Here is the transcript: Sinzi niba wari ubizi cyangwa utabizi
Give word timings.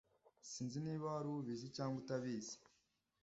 Sinzi 0.49 0.77
niba 0.85 1.05
wari 1.13 1.27
ubizi 1.31 1.67
cyangwa 1.75 1.95
utabizi 2.01 2.55